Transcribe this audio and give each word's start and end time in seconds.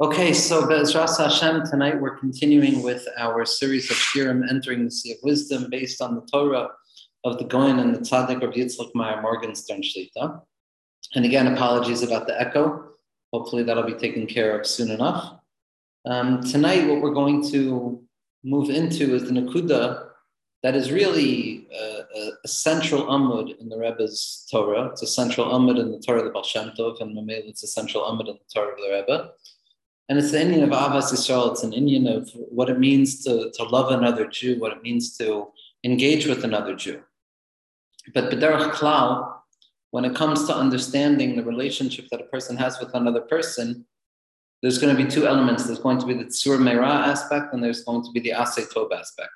Okay, 0.00 0.32
so 0.32 0.66
Be'ezras 0.66 1.18
Hashem, 1.18 1.66
tonight 1.70 2.00
we're 2.00 2.18
continuing 2.18 2.82
with 2.82 3.06
our 3.16 3.44
series 3.44 3.88
of 3.92 3.96
Shirim 3.96 4.42
entering 4.50 4.84
the 4.84 4.90
Sea 4.90 5.12
of 5.12 5.18
Wisdom 5.22 5.70
based 5.70 6.02
on 6.02 6.16
the 6.16 6.22
Torah 6.22 6.68
of 7.22 7.38
the 7.38 7.44
Goin 7.44 7.78
and 7.78 7.94
the 7.94 8.00
Tzaddik 8.00 8.42
of 8.42 8.54
Yitzchak 8.54 8.90
Meyer 8.96 9.22
Morgenstern 9.22 9.82
Shlita. 9.82 10.42
And 11.14 11.24
again, 11.24 11.46
apologies 11.46 12.02
about 12.02 12.26
the 12.26 12.38
echo. 12.40 12.88
Hopefully 13.32 13.62
that'll 13.62 13.84
be 13.84 13.94
taken 13.94 14.26
care 14.26 14.58
of 14.58 14.66
soon 14.66 14.90
enough. 14.90 15.38
Um, 16.04 16.42
tonight, 16.42 16.88
what 16.88 17.00
we're 17.00 17.14
going 17.14 17.48
to 17.52 18.02
move 18.42 18.70
into 18.70 19.14
is 19.14 19.22
the 19.22 19.30
Nakuda 19.30 20.08
that 20.64 20.74
is 20.74 20.90
really 20.90 21.68
a, 21.72 22.30
a, 22.42 22.48
central 22.48 23.04
Amud 23.04 23.60
in 23.60 23.68
the 23.68 23.78
Rebbe's 23.78 24.48
Torah. 24.50 24.86
It's 24.86 25.02
a 25.02 25.06
central 25.06 25.52
Amud 25.52 25.78
in 25.78 25.92
the 25.92 26.00
Torah 26.00 26.18
of 26.18 26.24
the 26.24 26.30
Baal 26.30 26.42
Shem 26.42 26.72
Tov, 26.76 27.00
and 27.00 27.16
Mamela, 27.16 27.48
it's 27.48 27.62
a 27.62 27.68
central 27.68 28.02
Amud 28.02 28.28
in 28.28 28.34
the 28.34 28.52
Torah 28.52 28.72
of 28.72 28.78
the 28.78 28.90
Rebbe. 28.90 29.30
And 30.08 30.18
it's 30.18 30.32
the 30.32 30.38
inyan 30.38 30.62
of 30.62 30.70
Avas 30.70 31.12
Yisrael. 31.12 31.50
It's 31.52 31.62
an 31.62 31.72
inyan 31.72 32.14
of 32.14 32.30
what 32.34 32.68
it 32.68 32.78
means 32.78 33.24
to, 33.24 33.50
to 33.54 33.62
love 33.64 33.90
another 33.90 34.26
Jew, 34.26 34.58
what 34.58 34.72
it 34.72 34.82
means 34.82 35.16
to 35.18 35.48
engage 35.82 36.26
with 36.26 36.44
another 36.44 36.74
Jew. 36.74 37.02
But 38.12 38.30
B'derach 38.30 38.72
Klal, 38.72 39.34
when 39.92 40.04
it 40.04 40.14
comes 40.14 40.46
to 40.46 40.54
understanding 40.54 41.36
the 41.36 41.44
relationship 41.44 42.08
that 42.10 42.20
a 42.20 42.24
person 42.24 42.56
has 42.56 42.78
with 42.80 42.94
another 42.94 43.22
person, 43.22 43.86
there's 44.60 44.78
going 44.78 44.94
to 44.94 45.02
be 45.02 45.08
two 45.08 45.26
elements. 45.26 45.64
There's 45.64 45.78
going 45.78 45.98
to 46.00 46.06
be 46.06 46.14
the 46.14 46.24
Tzur 46.24 46.58
Meira 46.58 47.06
aspect, 47.06 47.54
and 47.54 47.62
there's 47.62 47.84
going 47.84 48.02
to 48.02 48.10
be 48.12 48.20
the 48.20 48.30
Asay 48.30 48.66
aspect. 48.92 49.32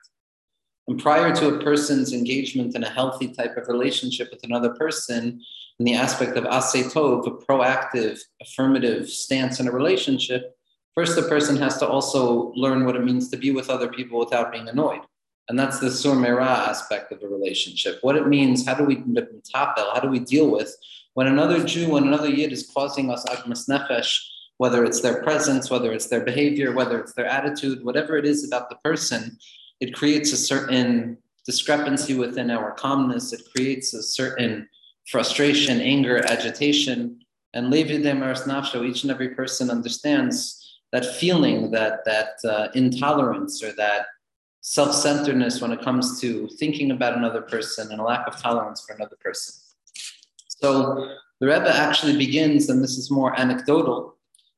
And 0.87 0.99
prior 0.99 1.35
to 1.37 1.55
a 1.55 1.63
person's 1.63 2.13
engagement 2.13 2.75
in 2.75 2.83
a 2.83 2.89
healthy 2.89 3.29
type 3.29 3.57
of 3.57 3.69
relationship 3.69 4.31
with 4.31 4.43
another 4.45 4.71
person, 4.71 5.41
in 5.79 5.85
the 5.85 5.95
aspect 5.95 6.37
of 6.37 6.45
Asay 6.45 6.85
Tov, 6.93 7.27
a 7.27 7.31
proactive, 7.31 8.19
affirmative 8.43 9.09
stance 9.09 9.61
in 9.61 9.69
a 9.69 9.71
relationship, 9.71 10.58
First, 10.99 11.15
the 11.15 11.23
person 11.23 11.57
has 11.59 11.79
to 11.79 11.87
also 11.87 12.53
learn 12.57 12.85
what 12.85 12.97
it 12.97 13.05
means 13.05 13.29
to 13.29 13.37
be 13.37 13.53
with 13.53 13.71
other 13.71 13.87
people 13.87 14.19
without 14.19 14.51
being 14.51 14.69
annoyed. 14.69 15.03
And 15.49 15.57
that's 15.57 15.79
the 15.79 15.93
sur 15.93 16.41
aspect 16.41 17.13
of 17.13 17.23
a 17.23 17.29
relationship. 17.29 18.01
What 18.01 18.17
it 18.17 18.27
means, 18.27 18.67
how 18.67 18.75
do 18.75 18.83
we 18.83 18.97
tapel, 18.97 19.95
how 19.95 20.01
do 20.01 20.09
we 20.09 20.19
deal 20.19 20.51
with 20.51 20.77
when 21.15 21.29
another 21.29 21.63
Jew, 21.63 21.91
when 21.91 22.09
another 22.09 22.29
Yid 22.29 22.53
is 22.53 22.69
causing 22.75 23.13
us 23.13 23.25
agmas 23.27 23.69
nefesh, 23.69 24.19
whether 24.57 24.85
it's 24.85 25.01
their 25.01 25.23
presence, 25.23 25.71
whether 25.71 25.93
it's 25.93 26.09
their 26.09 26.25
behavior, 26.25 26.73
whether 26.73 26.99
it's 26.99 27.13
their 27.13 27.27
attitude, 27.27 27.85
whatever 27.85 28.17
it 28.17 28.27
is 28.27 28.45
about 28.45 28.69
the 28.69 28.77
person, 28.83 29.39
it 29.79 29.95
creates 29.95 30.33
a 30.33 30.37
certain 30.37 31.17
discrepancy 31.47 32.17
within 32.17 32.51
our 32.51 32.73
calmness. 32.73 33.33
It 33.33 33.43
creates 33.55 33.95
a 33.95 34.03
certain 34.03 34.69
frustration, 35.07 35.81
anger, 35.81 36.29
agitation. 36.29 37.21
And 37.55 37.71
Levi 37.71 37.99
de 37.99 38.13
Nafsho, 38.13 38.85
each 38.85 39.05
and 39.05 39.13
every 39.13 39.29
person 39.37 39.71
understands 39.71 40.65
that 40.93 41.05
feeling, 41.17 41.71
that 41.71 42.05
that 42.05 42.31
uh, 42.49 42.69
intolerance 42.75 43.63
or 43.63 43.73
that 43.73 44.07
self-centeredness 44.61 45.61
when 45.61 45.73
it 45.73 45.81
comes 45.81 46.21
to 46.21 46.49
thinking 46.59 46.91
about 46.91 47.17
another 47.17 47.43
person 47.43 47.91
and 47.91 48.01
a 48.01 48.05
lack 48.05 48.27
of 48.27 48.37
tolerance 48.37 48.85
for 48.87 48.95
another 48.95 49.17
person. 49.21 49.55
So 50.49 51.17
the 51.41 51.47
Rebbe 51.47 51.75
actually 51.75 52.17
begins, 52.17 52.69
and 52.69 52.83
this 52.83 52.99
is 52.99 53.11
more 53.11 53.39
anecdotal. 53.39 54.17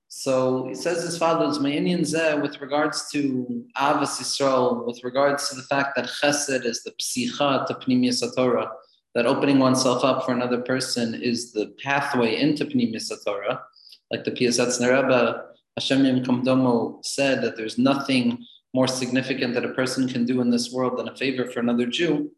So 0.09 0.67
he 0.67 0.75
says 0.75 1.05
as 1.05 1.19
follows: 1.19 1.61
My 1.61 1.71
inyan 1.71 2.43
with 2.43 2.61
regards 2.61 3.09
to 3.13 3.65
Avas 3.77 4.19
Yisrael, 4.19 4.87
with 4.87 5.05
regards 5.05 5.49
to 5.51 5.57
the 5.57 5.63
fact 5.63 5.95
that 5.97 6.07
Chesed 6.07 6.65
is 6.65 6.83
the 6.83 6.93
psicha 6.93 7.67
to 7.67 7.75
Pnimius 7.75 8.23
Torah, 8.35 8.71
that 9.15 9.27
opening 9.27 9.59
oneself 9.59 10.03
up 10.05 10.25
for 10.25 10.33
another 10.33 10.61
person 10.63 11.15
is 11.15 11.53
the 11.53 11.73
pathway 11.83 12.41
into 12.41 12.65
Pnimius 12.65 13.13
Torah, 13.25 13.63
like 14.11 14.25
the 14.25 14.33
Piaseczner 14.33 15.03
Rebbe 15.03 15.45
Hashem 15.77 16.03
yikom 16.03 16.45
damo 16.45 17.01
said 17.03 17.43
that 17.43 17.57
there's 17.57 17.79
nothing 17.79 18.45
more 18.75 18.87
significant 18.87 19.55
that 19.55 19.65
a 19.65 19.75
person 19.75 20.09
can 20.09 20.25
do 20.25 20.41
in 20.41 20.51
this 20.51 20.73
world 20.73 20.99
than 20.99 21.09
a 21.09 21.17
favor 21.17 21.47
for 21.47 21.61
another 21.61 21.87
Jew. 21.87 22.31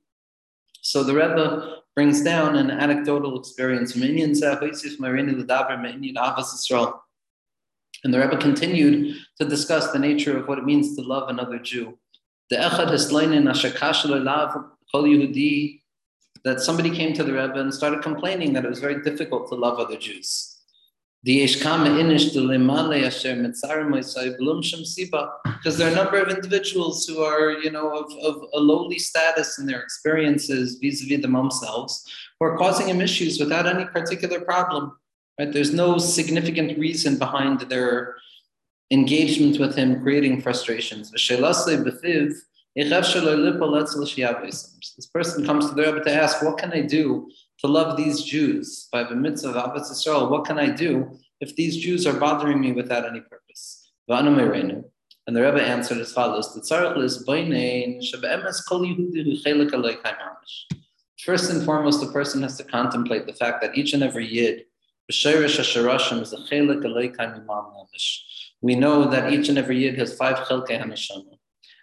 So 0.81 1.04
the 1.04 1.15
Rebbe 1.15 1.76
brings 1.94 2.22
down 2.22 2.56
an 2.56 2.71
anecdotal 2.71 3.38
experience 3.38 3.92
from 3.92 4.03
Indian 4.03 4.34
and 8.04 8.12
the 8.12 8.19
Rebbe 8.19 8.37
continued 8.38 9.16
to 9.38 9.44
discuss 9.44 9.92
the 9.92 9.98
nature 9.98 10.37
of 10.37 10.48
what 10.48 10.59
it 10.59 10.65
means 10.65 10.97
to 10.97 11.03
love 11.03 11.28
another 11.28 11.59
Jew. 11.59 11.98
That 16.44 16.60
somebody 16.60 16.91
came 16.91 17.12
to 17.15 17.22
the 17.22 17.32
Rebbe 17.32 17.60
and 17.60 17.72
started 17.72 18.03
complaining 18.03 18.53
that 18.54 18.65
it 18.65 18.69
was 18.69 18.81
very 18.81 19.00
difficult 19.03 19.48
to 19.48 19.54
love 19.54 19.78
other 19.78 19.97
Jews. 19.97 20.51
Because 25.44 25.78
there 25.78 25.88
are 25.88 25.93
a 25.93 25.94
number 25.94 26.19
of 26.19 26.28
individuals 26.28 27.06
who 27.06 27.22
are, 27.22 27.53
you 27.53 27.71
know, 27.71 27.97
of, 27.97 28.12
of 28.25 28.43
a 28.53 28.59
lowly 28.59 28.99
status 28.99 29.59
in 29.59 29.66
their 29.66 29.81
experiences 29.81 30.78
vis-a-vis 30.83 31.22
themselves, 31.22 32.05
who 32.41 32.47
are 32.47 32.59
causing 32.59 32.88
him 32.88 33.00
issues 33.00 33.38
without 33.38 33.66
any 33.66 33.84
particular 33.84 34.41
problem. 34.41 34.99
Right? 35.38 35.53
There's 35.53 35.72
no 35.72 35.99
significant 35.99 36.77
reason 36.78 37.19
behind 37.19 37.60
their 37.60 38.16
engagement 38.91 39.60
with 39.60 39.77
him 39.77 40.03
creating 40.03 40.43
frustrations. 40.43 41.12
This 42.75 42.88
person 45.12 45.44
comes 45.44 45.69
to 45.69 45.75
the 45.75 45.83
Rebbe 45.83 46.03
to 46.05 46.12
ask, 46.12 46.43
what 46.43 46.56
can 46.56 46.72
I 46.72 46.81
do 46.81 47.31
to 47.59 47.66
love 47.66 47.99
these 47.99 48.22
Jews 48.22 48.88
by 48.91 49.05
the 49.05 49.15
mitzvah 49.15 49.50
of 49.50 49.56
Abbas 49.56 49.91
Yisrael, 49.91 50.31
what 50.31 50.47
can 50.47 50.59
I 50.59 50.71
do 50.71 51.19
if 51.41 51.55
these 51.55 51.77
Jews 51.77 52.06
are 52.06 52.19
bothering 52.19 52.60
me 52.60 52.72
without 52.72 53.06
any 53.06 53.21
purpose? 53.21 53.93
And 54.09 55.37
the 55.37 55.43
Rebbe 55.43 55.62
answered 55.62 55.99
as 55.99 56.12
follows: 56.12 56.53
First 61.25 61.50
and 61.50 61.65
foremost, 61.65 62.00
the 62.00 62.10
person 62.12 62.43
has 62.43 62.56
to 62.56 62.65
contemplate 62.65 63.27
the 63.27 63.34
fact 63.34 63.60
that 63.62 63.77
each 63.78 63.93
and 63.93 64.03
every 64.03 64.27
yid, 64.27 64.65
we 68.60 68.75
know 68.75 69.04
that 69.10 69.33
each 69.33 69.49
and 69.49 69.59
every 69.59 69.78
yid 69.78 69.99
has 69.99 70.16
five 70.16 70.39
chelkei 70.49 70.81
haneshama. 70.83 71.39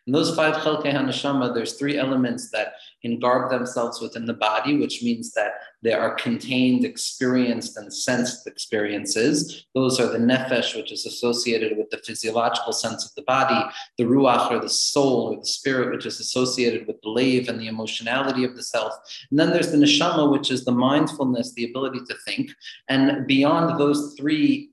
And 0.09 0.15
those 0.15 0.35
five 0.35 0.55
chelkei 0.55 0.91
haneshama, 0.91 1.53
there's 1.53 1.73
three 1.73 1.95
elements 1.95 2.49
that 2.49 2.73
engarb 3.05 3.51
themselves 3.51 4.01
within 4.01 4.25
the 4.25 4.33
body, 4.33 4.75
which 4.75 5.03
means 5.03 5.33
that 5.33 5.51
they 5.83 5.93
are 5.93 6.15
contained, 6.15 6.83
experienced, 6.83 7.77
and 7.77 7.93
sensed 7.93 8.47
experiences. 8.47 9.67
Those 9.75 9.99
are 9.99 10.07
the 10.07 10.17
nefesh, 10.17 10.75
which 10.75 10.91
is 10.91 11.05
associated 11.05 11.77
with 11.77 11.91
the 11.91 11.99
physiological 11.99 12.73
sense 12.73 13.05
of 13.05 13.13
the 13.13 13.21
body, 13.21 13.63
the 13.99 14.05
ruach, 14.05 14.49
or 14.49 14.59
the 14.59 14.67
soul, 14.67 15.31
or 15.31 15.39
the 15.41 15.45
spirit, 15.45 15.91
which 15.91 16.07
is 16.07 16.19
associated 16.19 16.87
with 16.87 16.99
the 17.03 17.09
lave 17.09 17.47
and 17.47 17.59
the 17.59 17.67
emotionality 17.67 18.43
of 18.43 18.55
the 18.55 18.63
self. 18.63 18.93
And 19.29 19.39
then 19.39 19.51
there's 19.51 19.71
the 19.71 19.77
neshama, 19.77 20.31
which 20.31 20.49
is 20.49 20.65
the 20.65 20.71
mindfulness, 20.71 21.53
the 21.53 21.65
ability 21.65 21.99
to 22.07 22.15
think. 22.25 22.49
And 22.87 23.27
beyond 23.27 23.79
those 23.79 24.15
three 24.19 24.71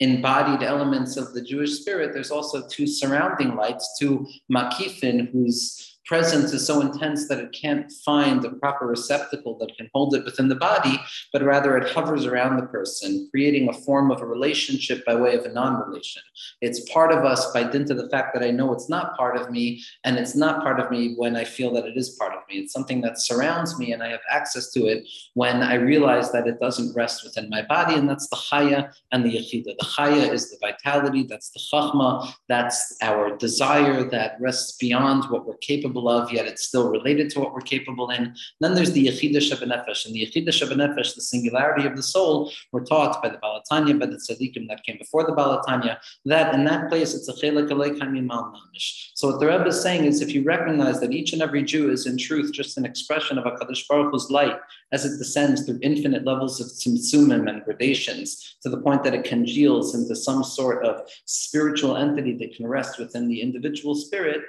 embodied 0.00 0.62
elements 0.62 1.16
of 1.16 1.32
the 1.34 1.42
Jewish 1.42 1.80
spirit, 1.80 2.12
there's 2.12 2.30
also 2.30 2.66
two 2.66 2.86
surrounding 2.86 3.56
lights, 3.56 3.96
two 3.98 4.26
makifin, 4.50 5.30
whose 5.30 5.87
presence 6.08 6.54
is 6.54 6.66
so 6.66 6.80
intense 6.80 7.28
that 7.28 7.38
it 7.38 7.52
can't 7.52 7.92
find 8.04 8.40
the 8.40 8.50
proper 8.50 8.86
receptacle 8.86 9.58
that 9.58 9.76
can 9.76 9.90
hold 9.92 10.14
it 10.14 10.24
within 10.24 10.48
the 10.48 10.54
body, 10.54 10.98
but 11.34 11.42
rather 11.42 11.76
it 11.76 11.92
hovers 11.92 12.24
around 12.24 12.56
the 12.56 12.66
person, 12.66 13.28
creating 13.30 13.68
a 13.68 13.72
form 13.72 14.10
of 14.10 14.22
a 14.22 14.26
relationship 14.26 15.04
by 15.04 15.14
way 15.14 15.36
of 15.36 15.44
a 15.44 15.52
non 15.52 15.86
relation. 15.86 16.22
It's 16.62 16.90
part 16.90 17.12
of 17.12 17.26
us 17.26 17.52
by 17.52 17.62
dint 17.62 17.90
of 17.90 17.98
the 17.98 18.08
fact 18.08 18.32
that 18.32 18.42
I 18.42 18.50
know 18.50 18.72
it's 18.72 18.88
not 18.88 19.16
part 19.18 19.36
of 19.36 19.50
me, 19.50 19.82
and 20.04 20.16
it's 20.16 20.34
not 20.34 20.62
part 20.62 20.80
of 20.80 20.90
me 20.90 21.14
when 21.16 21.36
I 21.36 21.44
feel 21.44 21.72
that 21.74 21.84
it 21.84 21.96
is 21.96 22.10
part 22.10 22.32
of 22.32 22.40
me. 22.48 22.56
It's 22.56 22.72
something 22.72 23.02
that 23.02 23.20
surrounds 23.20 23.78
me, 23.78 23.92
and 23.92 24.02
I 24.02 24.08
have 24.08 24.20
access 24.30 24.72
to 24.72 24.86
it 24.86 25.06
when 25.34 25.62
I 25.62 25.74
realize 25.74 26.32
that 26.32 26.46
it 26.46 26.58
doesn't 26.58 26.96
rest 26.96 27.22
within 27.22 27.50
my 27.50 27.62
body, 27.62 27.94
and 27.94 28.08
that's 28.08 28.28
the 28.30 28.36
chaya 28.36 28.92
and 29.12 29.24
the 29.24 29.36
yechida. 29.36 29.76
The 29.78 29.84
chaya 29.84 30.32
is 30.32 30.50
the 30.50 30.56
vitality, 30.58 31.24
that's 31.24 31.50
the 31.50 31.60
chachma, 31.60 32.32
that's 32.48 32.96
our 33.02 33.36
desire 33.36 34.04
that 34.04 34.40
rests 34.40 34.78
beyond 34.78 35.24
what 35.30 35.46
we're 35.46 35.58
capable 35.58 35.97
capable 35.98 36.08
of, 36.08 36.32
yet 36.32 36.46
it's 36.46 36.66
still 36.66 36.90
related 36.90 37.30
to 37.30 37.40
what 37.40 37.52
we're 37.52 37.60
capable 37.60 38.10
in. 38.10 38.34
Then 38.60 38.74
there's 38.74 38.92
the 38.92 39.06
Yechida 39.06 39.38
Shabanefesh. 39.38 40.06
And 40.06 40.14
the 40.14 40.26
Yechida 40.26 40.48
Shabanefesh, 40.48 41.14
the 41.14 41.20
singularity 41.20 41.86
of 41.86 41.96
the 41.96 42.02
soul, 42.02 42.50
we're 42.72 42.84
taught 42.84 43.22
by 43.22 43.30
the 43.30 43.38
Balatanya, 43.38 43.98
by 43.98 44.06
the 44.06 44.16
Tzaddikim 44.16 44.68
that 44.68 44.84
came 44.84 44.98
before 44.98 45.24
the 45.24 45.32
Balatanya, 45.32 45.98
that 46.26 46.54
in 46.54 46.64
that 46.64 46.88
place 46.88 47.14
it's 47.14 47.28
a 47.28 47.32
Chelek 47.32 47.68
Namish. 47.68 49.10
So 49.14 49.28
what 49.28 49.40
the 49.40 49.46
Rebbe 49.46 49.66
is 49.66 49.80
saying 49.80 50.04
is 50.04 50.20
if 50.20 50.32
you 50.32 50.42
recognize 50.44 51.00
that 51.00 51.12
each 51.12 51.32
and 51.32 51.42
every 51.42 51.62
Jew 51.62 51.90
is 51.90 52.06
in 52.06 52.16
truth 52.16 52.52
just 52.52 52.78
an 52.78 52.84
expression 52.84 53.38
of 53.38 53.44
HaKadosh 53.44 53.86
Baruch 53.88 54.12
Hu's 54.12 54.30
light 54.30 54.58
as 54.92 55.04
it 55.04 55.18
descends 55.18 55.64
through 55.64 55.78
infinite 55.82 56.24
levels 56.24 56.60
of 56.60 56.66
tzimtzumim 56.68 57.48
and 57.48 57.64
gradations 57.64 58.56
to 58.62 58.70
the 58.70 58.80
point 58.80 59.04
that 59.04 59.14
it 59.14 59.24
congeals 59.24 59.94
into 59.94 60.16
some 60.16 60.42
sort 60.42 60.84
of 60.84 61.02
spiritual 61.26 61.96
entity 61.96 62.34
that 62.36 62.54
can 62.54 62.66
rest 62.66 62.98
within 62.98 63.28
the 63.28 63.40
individual 63.40 63.94
spirit, 63.94 64.40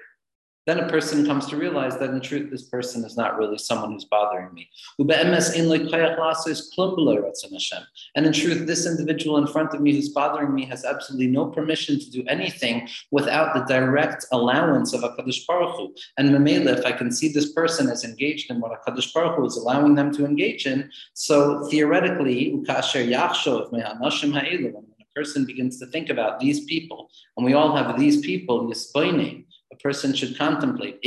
then 0.69 0.79
a 0.79 0.87
person 0.87 1.25
comes 1.25 1.47
to 1.47 1.57
realize 1.57 1.97
that 1.97 2.11
in 2.11 2.21
truth, 2.21 2.51
this 2.51 2.61
person 2.61 3.03
is 3.03 3.17
not 3.17 3.39
really 3.39 3.57
someone 3.57 3.91
who's 3.91 4.05
bothering 4.05 4.53
me. 4.53 4.69
And 4.99 5.09
in 8.27 8.33
truth, 8.33 8.67
this 8.67 8.85
individual 8.85 9.37
in 9.37 9.47
front 9.47 9.73
of 9.73 9.81
me 9.81 9.93
who's 9.93 10.09
bothering 10.09 10.53
me 10.53 10.65
has 10.65 10.85
absolutely 10.85 11.25
no 11.27 11.47
permission 11.47 11.99
to 11.99 12.11
do 12.11 12.23
anything 12.27 12.87
without 13.09 13.55
the 13.55 13.61
direct 13.61 14.27
allowance 14.31 14.93
of 14.93 15.01
HaKadosh 15.01 15.47
Baruch 15.47 15.75
Hu. 15.75 15.91
And 16.17 16.29
Mamela, 16.29 16.77
if 16.77 16.85
I 16.85 16.91
can 16.91 17.11
see 17.11 17.29
this 17.29 17.51
person 17.51 17.89
as 17.89 18.03
engaged 18.03 18.51
in 18.51 18.61
what 18.61 18.79
HaKadosh 18.85 19.11
Baruch 19.11 19.37
Hu 19.37 19.47
is 19.47 19.57
allowing 19.57 19.95
them 19.95 20.13
to 20.13 20.23
engage 20.23 20.67
in, 20.67 20.91
so 21.15 21.67
theoretically, 21.69 22.53
when 22.53 22.63
a 22.69 22.83
person 25.15 25.45
begins 25.45 25.79
to 25.79 25.87
think 25.87 26.11
about 26.11 26.39
these 26.39 26.65
people, 26.65 27.09
and 27.35 27.43
we 27.45 27.53
all 27.53 27.75
have 27.75 27.99
these 27.99 28.21
people, 28.21 28.69
Yisbainim, 28.69 29.39
a 29.39 29.43
person 29.81 30.13
should 30.13 30.37
contemplate. 30.37 30.99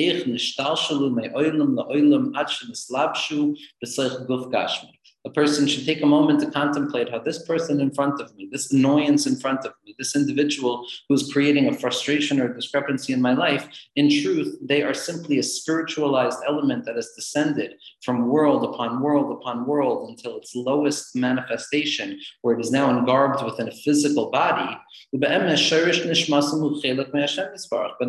A 5.24 5.30
person 5.30 5.68
should 5.68 5.86
take 5.86 6.02
a 6.02 6.06
moment 6.06 6.40
to 6.40 6.50
contemplate 6.50 7.08
how 7.08 7.20
this 7.20 7.44
person 7.46 7.80
in 7.80 7.92
front 7.92 8.20
of 8.20 8.34
me, 8.36 8.48
this 8.50 8.72
annoyance 8.72 9.24
in 9.24 9.36
front 9.36 9.64
of 9.64 9.72
me, 9.86 9.94
this 9.96 10.16
individual 10.16 10.84
who's 11.08 11.32
creating 11.32 11.68
a 11.68 11.72
frustration 11.72 12.40
or 12.40 12.52
discrepancy 12.52 13.12
in 13.12 13.22
my 13.22 13.32
life, 13.32 13.68
in 13.94 14.10
truth, 14.10 14.58
they 14.60 14.82
are 14.82 14.94
simply 14.94 15.38
a 15.38 15.42
spiritualized 15.44 16.40
element 16.44 16.84
that 16.86 16.96
has 16.96 17.12
descended 17.14 17.74
from 18.02 18.28
world 18.28 18.64
upon 18.64 19.00
world 19.00 19.30
upon 19.30 19.64
world 19.64 20.10
until 20.10 20.36
its 20.36 20.56
lowest 20.56 21.14
manifestation, 21.14 22.18
where 22.40 22.58
it 22.58 22.60
is 22.60 22.72
now 22.72 22.90
engarbed 22.90 23.44
within 23.44 23.68
a 23.68 23.72
physical 23.84 24.28
body. 24.28 24.76
But 25.12 25.30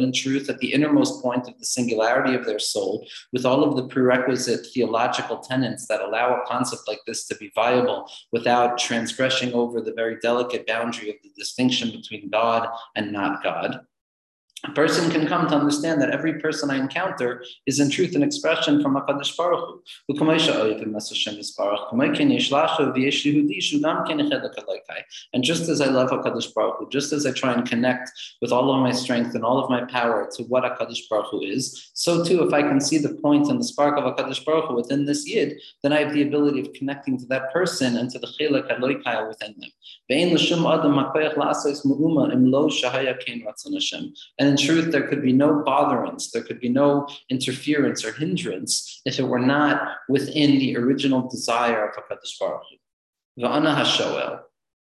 in 0.01 0.11
truth, 0.13 0.49
at 0.49 0.57
the 0.57 0.73
innermost 0.73 1.21
point 1.21 1.47
of 1.47 1.59
the 1.59 1.65
singularity 1.65 2.33
of 2.33 2.45
their 2.45 2.59
soul, 2.59 3.05
with 3.31 3.45
all 3.45 3.63
of 3.63 3.75
the 3.75 3.87
prerequisite 3.87 4.65
theological 4.73 5.37
tenets 5.37 5.85
that 5.87 6.01
allow 6.01 6.33
a 6.35 6.45
concept 6.47 6.87
like 6.87 7.01
this 7.05 7.27
to 7.27 7.35
be 7.35 7.51
viable 7.55 8.09
without 8.31 8.77
transgressing 8.77 9.53
over 9.53 9.81
the 9.81 9.93
very 9.93 10.17
delicate 10.19 10.67
boundary 10.67 11.09
of 11.09 11.15
the 11.23 11.29
distinction 11.37 11.91
between 11.91 12.29
God 12.29 12.69
and 12.95 13.11
not 13.11 13.43
God 13.43 13.85
a 14.65 14.71
person 14.71 15.11
can 15.11 15.27
come 15.27 15.47
to 15.49 15.55
understand 15.55 16.01
that 16.01 16.11
every 16.11 16.39
person 16.39 16.71
I 16.71 16.77
encounter 16.77 17.43
is 17.65 17.81
in 17.81 17.89
truth 17.89 18.15
an 18.15 18.23
expression 18.23 18.81
from 18.81 18.95
HaKadosh 18.95 19.35
Baruch 19.35 19.59
Hu. 19.59 19.83
And 25.33 25.43
just 25.43 25.67
as 25.69 25.81
I 25.81 25.87
love 25.87 26.09
HaKadosh 26.11 26.53
Baruch 26.53 26.75
Hu, 26.79 26.89
just 26.89 27.11
as 27.11 27.25
I 27.25 27.31
try 27.33 27.53
and 27.53 27.67
connect 27.67 28.09
with 28.41 28.53
all 28.53 28.73
of 28.73 28.81
my 28.81 28.91
strength 28.91 29.35
and 29.35 29.43
all 29.43 29.61
of 29.61 29.69
my 29.69 29.83
power 29.85 30.29
to 30.37 30.43
what 30.43 30.63
HaKadosh 30.63 31.09
Baruch 31.09 31.27
Hu 31.31 31.41
is, 31.41 31.91
so 31.93 32.23
too, 32.23 32.47
if 32.47 32.53
I 32.53 32.61
can 32.61 32.79
see 32.79 32.97
the 32.97 33.15
point 33.15 33.49
and 33.49 33.59
the 33.59 33.65
spark 33.65 33.97
of 33.97 34.05
HaKadosh 34.05 34.45
Baruch 34.45 34.69
Hu 34.69 34.75
within 34.75 35.05
this 35.05 35.27
Yid, 35.27 35.59
then 35.81 35.91
I 35.91 35.99
have 35.99 36.13
the 36.13 36.21
ability 36.21 36.61
of 36.61 36.71
connecting 36.71 37.17
to 37.19 37.25
that 37.25 37.51
person 37.51 37.97
and 37.97 38.09
to 38.11 38.19
the 38.19 38.27
Chilek 38.27 38.69
HaLoikai 38.69 39.27
within 39.27 39.55
them. 39.59 39.71
And 44.39 44.52
in 44.53 44.65
truth, 44.65 44.91
there 44.91 45.07
could 45.07 45.21
be 45.21 45.33
no 45.33 45.63
botherance, 45.63 46.31
there 46.31 46.43
could 46.43 46.59
be 46.59 46.69
no 46.69 47.07
interference 47.29 48.05
or 48.05 48.11
hindrance 48.13 49.01
if 49.05 49.19
it 49.19 49.27
were 49.33 49.39
not 49.39 49.75
within 50.07 50.51
the 50.59 50.77
original 50.77 51.21
desire 51.29 51.81
of 51.87 51.95
HaKadosh 51.95 52.39
Baruch 52.39 52.63
Hu. 52.69 52.77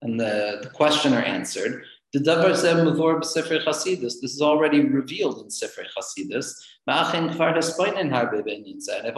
And 0.01 0.21
the, 0.21 0.61
the 0.63 0.71
questioner 0.71 1.21
answered, 1.21 1.85
the 2.15 2.21
davar 2.21 2.55
mavor 2.87 3.21
b'sefer 3.21 3.63
Chasidus. 3.63 4.15
This 4.23 4.33
is 4.33 4.41
already 4.41 4.81
revealed 4.81 5.43
in 5.43 5.51
Sefer 5.51 5.85
Chasidus. 5.95 6.55
I've 6.87 7.15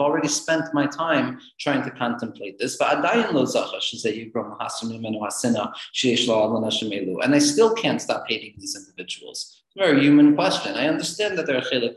already 0.05 0.27
spent 0.27 0.73
my 0.73 0.87
time 0.87 1.39
trying 1.57 1.83
to 1.83 1.91
contemplate 1.91 2.59
this. 2.59 2.77
Shemelu. 5.97 7.23
And 7.23 7.33
I 7.33 7.39
still 7.39 7.73
can't 7.75 8.01
stop 8.01 8.25
hating 8.27 8.55
these 8.57 8.75
individuals. 8.75 9.60
Very 9.77 10.01
human 10.01 10.35
question. 10.35 10.75
I 10.75 10.89
understand 10.89 11.37
that 11.37 11.45
there 11.45 11.57
are 11.57 11.61
chelik 11.61 11.95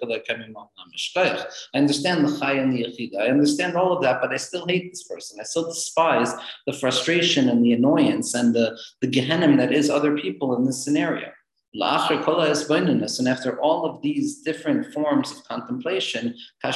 I 1.75 1.79
understand 1.79 2.25
the 2.25 2.39
chay 2.39 2.59
and 2.59 2.73
the 2.73 2.85
yechida. 2.85 3.21
I 3.21 3.27
understand 3.27 3.77
all 3.77 3.93
of 3.93 4.01
that, 4.03 4.21
but 4.21 4.33
I 4.33 4.37
still 4.37 4.65
hate 4.67 4.93
this 4.93 5.03
person. 5.03 5.41
I 5.41 5.43
still 5.43 5.65
despise 5.65 6.33
the 6.67 6.73
frustration 6.73 7.49
and 7.49 7.65
the 7.65 7.73
annoyance 7.73 8.35
and 8.35 8.55
the, 8.55 8.79
the 9.01 9.09
gehenim 9.09 9.57
that 9.57 9.73
is 9.73 9.91
other 9.91 10.17
people 10.17 10.57
in 10.57 10.65
this 10.65 10.85
scenario. 10.85 11.33
And 11.77 13.29
after 13.29 13.61
all 13.61 13.85
of 13.85 14.01
these 14.01 14.43
different 14.43 14.95
forms 14.95 15.33
of 15.33 15.43
contemplation, 15.49 16.37
when 16.63 16.73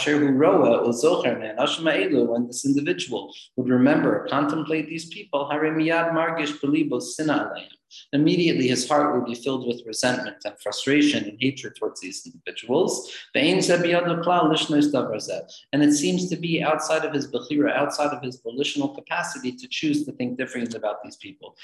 this 2.49 2.67
individual 2.67 3.33
would 3.55 3.69
remember, 3.69 4.27
contemplate 4.29 4.89
these 4.89 5.07
people, 5.07 5.49
immediately 8.13 8.69
his 8.69 8.89
heart 8.89 9.15
would 9.15 9.27
be 9.27 9.35
filled 9.35 9.67
with 9.67 9.83
resentment 9.87 10.37
and 10.45 10.55
frustration 10.61 11.25
and 11.25 11.37
hatred 11.41 11.77
towards 11.77 12.01
these 12.01 12.27
individuals. 12.27 13.11
And 13.35 13.59
it 15.83 15.93
seems 15.93 16.31
to 16.31 16.37
be 16.37 16.63
outside 16.63 17.05
of 17.05 17.13
his 17.13 17.31
bechira, 17.31 17.75
outside 17.75 18.13
of 18.13 18.23
his 18.23 18.41
volitional 18.43 18.89
capacity 18.89 19.53
to 19.53 19.69
choose 19.69 20.05
to 20.07 20.13
think 20.13 20.39
differently 20.39 20.77
about 20.77 21.03
these 21.03 21.17
people. 21.17 21.57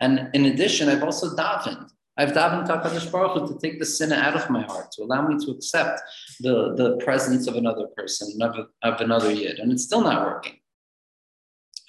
And 0.00 0.30
in 0.34 0.46
addition, 0.46 0.88
I've 0.88 1.02
also 1.02 1.34
davened. 1.36 1.90
I've 2.16 2.32
davened 2.32 2.68
HaKadosh 2.68 3.10
Baruch 3.10 3.38
Hu 3.38 3.48
to 3.48 3.58
take 3.60 3.78
the 3.78 3.86
sin 3.86 4.12
out 4.12 4.36
of 4.36 4.50
my 4.50 4.62
heart, 4.62 4.92
to 4.92 5.02
allow 5.02 5.26
me 5.26 5.42
to 5.44 5.52
accept 5.52 6.00
the, 6.40 6.74
the 6.74 6.96
presence 6.98 7.46
of 7.46 7.56
another 7.56 7.86
person, 7.96 8.40
of, 8.42 8.56
of 8.82 9.00
another 9.00 9.32
yid, 9.32 9.58
and 9.58 9.72
it's 9.72 9.84
still 9.84 10.02
not 10.02 10.26
working. 10.26 10.59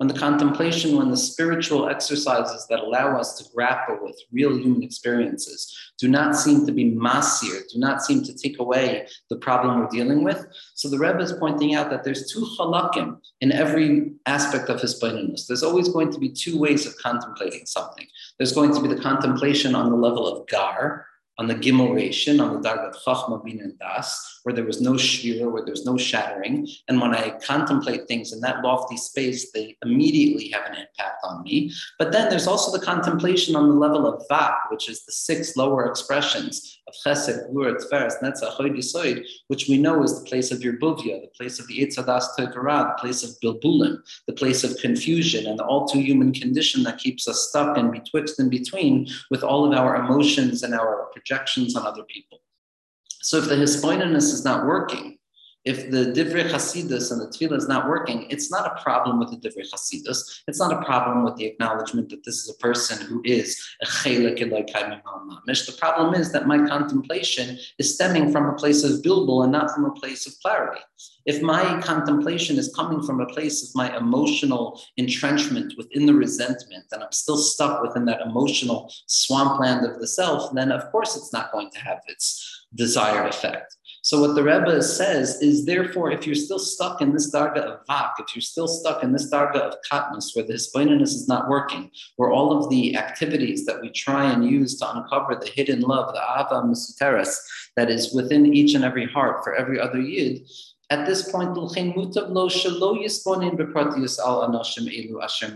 when 0.00 0.08
the 0.08 0.18
contemplation, 0.18 0.96
when 0.96 1.10
the 1.10 1.16
spiritual 1.16 1.90
exercises 1.90 2.66
that 2.70 2.80
allow 2.80 3.18
us 3.18 3.36
to 3.36 3.44
grapple 3.54 3.98
with 4.00 4.18
real 4.32 4.56
human 4.56 4.82
experiences 4.82 5.76
do 5.98 6.08
not 6.08 6.34
seem 6.34 6.64
to 6.64 6.72
be 6.72 6.90
masir, 6.90 7.60
do 7.70 7.78
not 7.78 8.02
seem 8.02 8.24
to 8.24 8.34
take 8.34 8.58
away 8.60 9.06
the 9.28 9.36
problem 9.36 9.78
we're 9.78 9.88
dealing 9.88 10.24
with. 10.24 10.46
So 10.74 10.88
the 10.88 10.98
Rebbe 10.98 11.18
is 11.18 11.34
pointing 11.34 11.74
out 11.74 11.90
that 11.90 12.02
there's 12.02 12.32
two 12.32 12.48
halakim 12.58 13.18
in 13.42 13.52
every 13.52 14.12
aspect 14.24 14.70
of 14.70 14.80
his. 14.80 14.98
There's 15.46 15.62
always 15.62 15.90
going 15.90 16.10
to 16.12 16.18
be 16.18 16.30
two 16.30 16.58
ways 16.58 16.86
of 16.86 16.96
contemplating 16.96 17.66
something. 17.66 18.06
There's 18.38 18.52
going 18.52 18.74
to 18.74 18.80
be 18.80 18.88
the 18.88 19.02
contemplation 19.02 19.74
on 19.74 19.90
the 19.90 19.96
level 19.96 20.26
of 20.26 20.48
gar, 20.48 21.04
on 21.36 21.46
the 21.46 21.54
Gimel 21.54 22.40
on 22.40 22.62
the 22.62 22.66
Dargat 22.66 22.94
Chachma 23.04 23.44
Bin 23.44 23.60
and 23.60 23.78
Das, 23.78 24.39
where 24.42 24.54
there 24.54 24.64
was 24.64 24.80
no 24.80 24.92
shvira, 24.92 25.50
where 25.50 25.64
there's 25.64 25.84
no 25.84 25.96
shattering. 25.96 26.66
And 26.88 27.00
when 27.00 27.14
I 27.14 27.38
contemplate 27.40 28.08
things 28.08 28.32
in 28.32 28.40
that 28.40 28.62
lofty 28.62 28.96
space, 28.96 29.50
they 29.52 29.76
immediately 29.84 30.48
have 30.50 30.66
an 30.66 30.76
impact 30.76 31.24
on 31.24 31.42
me. 31.42 31.72
But 31.98 32.12
then 32.12 32.28
there's 32.28 32.46
also 32.46 32.76
the 32.76 32.84
contemplation 32.84 33.56
on 33.56 33.68
the 33.68 33.74
level 33.74 34.06
of 34.06 34.26
Vak, 34.30 34.56
which 34.70 34.88
is 34.88 35.04
the 35.04 35.12
six 35.12 35.56
lower 35.56 35.86
expressions 35.86 36.78
of 36.88 36.94
Chesed, 37.04 37.50
Gvura, 37.50 37.76
Tferes, 37.76 38.14
Netzach, 38.22 38.56
Yisoid, 38.58 39.24
which 39.48 39.68
we 39.68 39.78
know 39.78 40.02
is 40.02 40.18
the 40.18 40.26
place 40.26 40.50
of 40.50 40.60
Yerbuvia, 40.60 41.20
the 41.20 41.30
place 41.36 41.58
of 41.58 41.66
the 41.66 41.78
Itzadas 41.80 42.24
Tegarah, 42.38 42.96
the 42.96 43.00
place 43.00 43.22
of 43.22 43.30
Bilbulim, 43.42 43.98
the 44.26 44.32
place 44.32 44.64
of 44.64 44.76
confusion, 44.78 45.46
and 45.46 45.58
the 45.58 45.64
all 45.64 45.86
too 45.86 46.00
human 46.00 46.32
condition 46.32 46.82
that 46.84 46.98
keeps 46.98 47.28
us 47.28 47.48
stuck 47.48 47.76
in 47.78 47.90
betwixt 47.90 48.38
and 48.38 48.50
between 48.50 49.08
with 49.30 49.42
all 49.42 49.64
of 49.64 49.78
our 49.78 49.96
emotions 49.96 50.62
and 50.62 50.74
our 50.74 51.08
projections 51.12 51.76
on 51.76 51.86
other 51.86 52.04
people. 52.04 52.40
So 53.22 53.38
if 53.38 53.48
the 53.48 53.56
hisbaininus 53.56 54.32
is 54.32 54.44
not 54.44 54.66
working, 54.66 55.18
if 55.66 55.90
the 55.90 56.06
divrei 56.06 56.48
chasidus 56.48 57.12
and 57.12 57.20
the 57.20 57.26
tefillah 57.26 57.58
is 57.58 57.68
not 57.68 57.86
working, 57.86 58.26
it's 58.30 58.50
not 58.50 58.66
a 58.66 58.82
problem 58.82 59.18
with 59.18 59.30
the 59.30 59.36
divrei 59.36 59.70
chasidus. 59.70 60.40
It's 60.48 60.58
not 60.58 60.72
a 60.72 60.82
problem 60.82 61.22
with 61.22 61.36
the 61.36 61.44
acknowledgement 61.44 62.08
that 62.08 62.24
this 62.24 62.36
is 62.36 62.48
a 62.48 62.54
person 62.54 63.04
who 63.04 63.20
is 63.26 63.62
a 63.82 63.86
chelik. 63.86 64.38
The 64.38 65.76
problem 65.78 66.14
is 66.14 66.32
that 66.32 66.46
my 66.46 66.66
contemplation 66.66 67.58
is 67.78 67.94
stemming 67.94 68.32
from 68.32 68.48
a 68.48 68.54
place 68.54 68.84
of 68.84 69.02
bilbul 69.02 69.42
and 69.42 69.52
not 69.52 69.70
from 69.72 69.84
a 69.84 69.92
place 69.92 70.26
of 70.26 70.32
clarity. 70.40 70.80
If 71.26 71.42
my 71.42 71.78
contemplation 71.82 72.56
is 72.56 72.74
coming 72.74 73.02
from 73.02 73.20
a 73.20 73.26
place 73.26 73.62
of 73.62 73.68
my 73.74 73.94
emotional 73.98 74.80
entrenchment 74.96 75.74
within 75.76 76.06
the 76.06 76.14
resentment, 76.14 76.86
and 76.90 77.02
I'm 77.04 77.12
still 77.12 77.36
stuck 77.36 77.82
within 77.82 78.06
that 78.06 78.22
emotional 78.22 78.90
swampland 79.06 79.84
of 79.84 80.00
the 80.00 80.06
self, 80.06 80.54
then 80.54 80.72
of 80.72 80.90
course 80.90 81.18
it's 81.18 81.34
not 81.34 81.52
going 81.52 81.70
to 81.72 81.80
have 81.80 82.00
its 82.08 82.59
desired 82.74 83.28
effect. 83.28 83.76
So 84.02 84.20
what 84.20 84.34
the 84.34 84.42
Rebbe 84.42 84.82
says 84.82 85.42
is, 85.42 85.66
therefore, 85.66 86.10
if 86.10 86.26
you're 86.26 86.34
still 86.34 86.58
stuck 86.58 87.02
in 87.02 87.12
this 87.12 87.30
darga 87.34 87.58
of 87.58 87.86
vak, 87.86 88.12
if 88.18 88.34
you're 88.34 88.40
still 88.40 88.68
stuck 88.68 89.02
in 89.02 89.12
this 89.12 89.30
darga 89.30 89.56
of 89.56 89.74
katnus, 89.90 90.34
where 90.34 90.44
the 90.44 90.54
hisbaininess 90.54 91.12
is 91.14 91.28
not 91.28 91.50
working, 91.50 91.90
where 92.16 92.30
all 92.30 92.56
of 92.56 92.70
the 92.70 92.96
activities 92.96 93.66
that 93.66 93.80
we 93.82 93.90
try 93.90 94.30
and 94.32 94.48
use 94.48 94.78
to 94.78 94.90
uncover 94.96 95.34
the 95.34 95.50
hidden 95.50 95.80
love, 95.80 96.14
the 96.14 96.20
ava 96.20 96.62
musuteres, 96.62 97.36
that 97.76 97.90
is 97.90 98.14
within 98.14 98.54
each 98.54 98.74
and 98.74 98.84
every 98.84 99.06
heart 99.06 99.44
for 99.44 99.54
every 99.54 99.78
other 99.78 100.00
yid, 100.00 100.46
at 100.90 101.06
this 101.06 101.30
point, 101.30 101.52
lo 101.54 101.68
shelo 101.68 102.98
al 104.18 104.48
anashim 104.48 104.86
elu 104.88 105.22
asher 105.22 105.46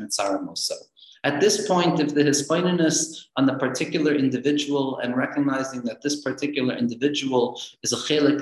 at 1.25 1.40
this 1.40 1.66
point, 1.66 2.00
if 2.00 2.14
the 2.14 2.23
hisbaininess 2.23 3.25
on 3.37 3.47
the 3.47 3.54
particular 3.54 4.14
individual 4.14 4.99
and 4.99 5.16
recognizing 5.16 5.81
that 5.85 6.02
this 6.02 6.21
particular 6.21 6.75
individual 6.75 7.59
is 7.83 7.95
a 7.95 7.97
chelik 7.97 8.40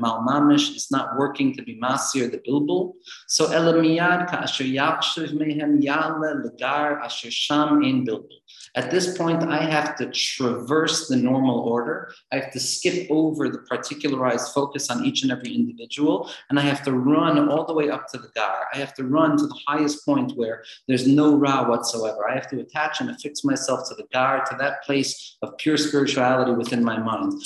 mal 0.00 0.24
mamish, 0.24 0.76
is 0.76 0.88
not 0.92 1.18
working 1.18 1.52
to 1.56 1.62
be 1.64 1.74
masir 1.80 2.30
the 2.30 2.38
bilbul, 2.38 2.92
so 3.26 3.46
elamiyad 3.48 4.30
ka 4.30 4.36
asher 4.36 4.62
yakshiv 4.62 5.32
mehem 5.32 5.82
yale 5.82 6.36
legar 6.44 7.02
asher 7.02 7.30
sham 7.30 7.82
in 7.82 8.06
bilbul. 8.06 8.38
At 8.76 8.90
this 8.90 9.18
point, 9.18 9.42
I 9.42 9.62
have 9.64 9.96
to 9.96 10.06
traverse 10.10 11.08
the 11.08 11.16
normal 11.16 11.60
order. 11.60 12.12
I 12.30 12.36
have 12.36 12.52
to 12.52 12.60
skip 12.60 13.10
over 13.10 13.48
the 13.48 13.58
particularized 13.58 14.52
focus 14.54 14.90
on 14.90 15.04
each 15.04 15.22
and 15.22 15.32
every 15.32 15.54
individual, 15.54 16.30
and 16.48 16.58
I 16.58 16.62
have 16.62 16.82
to 16.84 16.92
run 16.92 17.48
all 17.48 17.66
the 17.66 17.74
way 17.74 17.90
up 17.90 18.06
to 18.12 18.18
the 18.18 18.28
gar. 18.28 18.68
I 18.72 18.78
have 18.78 18.94
to 18.94 19.04
run 19.04 19.36
to 19.38 19.46
the 19.46 19.58
highest 19.66 20.06
point 20.06 20.36
where 20.36 20.62
there's 20.86 21.06
no 21.06 21.34
ra 21.34 21.68
whatsoever. 21.68 22.11
I 22.28 22.34
have 22.34 22.48
to 22.50 22.60
attach 22.60 23.00
and 23.00 23.10
affix 23.10 23.44
myself 23.44 23.88
to 23.88 23.94
the 23.94 24.04
gar, 24.12 24.44
to 24.44 24.56
that 24.58 24.82
place 24.84 25.36
of 25.42 25.56
pure 25.58 25.76
spirituality 25.76 26.52
within 26.52 26.84
my 26.84 26.98
mind. 26.98 27.42